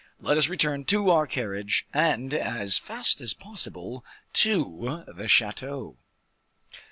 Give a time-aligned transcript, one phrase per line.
[0.19, 5.97] Let us return to our carriage, and, as fast as possible, to the chateau."